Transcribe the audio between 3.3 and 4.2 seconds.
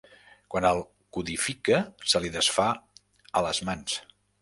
a les mans.